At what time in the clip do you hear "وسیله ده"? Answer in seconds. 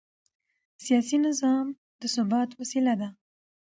2.59-3.09